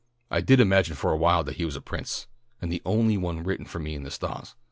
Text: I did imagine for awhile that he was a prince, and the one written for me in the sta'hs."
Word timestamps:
I 0.31 0.41
did 0.41 0.59
imagine 0.59 0.95
for 0.95 1.11
awhile 1.11 1.43
that 1.43 1.57
he 1.57 1.63
was 1.65 1.75
a 1.75 1.79
prince, 1.79 2.25
and 2.59 2.71
the 2.71 2.81
one 2.85 3.43
written 3.43 3.67
for 3.67 3.77
me 3.77 3.93
in 3.93 4.01
the 4.01 4.09
sta'hs." 4.09 4.55